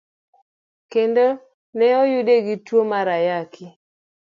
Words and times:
Kendo 0.91 1.25
ne 1.77 1.87
oyude 2.03 2.35
gi 2.45 2.55
tuo 2.65 2.81
mar 2.91 3.07
Ayaki. 3.17 3.65